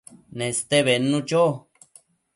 Neste 0.39 0.79
bednu 0.85 1.19
cho 1.29 1.45